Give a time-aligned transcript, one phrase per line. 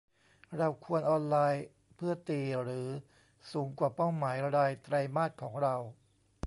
[0.57, 1.65] เราควรออนไลน์
[1.95, 2.87] เพื่อตีหรือ
[3.51, 5.75] สูงกว่าเป้าหมายรายไตรมาสของเรา